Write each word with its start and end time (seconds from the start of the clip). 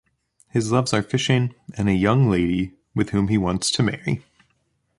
His 0.49 0.71
loves 0.71 0.95
are 0.95 1.03
fishing 1.03 1.53
and 1.77 1.87
a 1.87 1.93
young 1.93 2.27
lady 2.27 2.73
with 2.95 3.11
whom 3.11 3.27
he 3.27 3.37
wants 3.37 3.69
to 3.69 3.83
marry. 3.83 4.23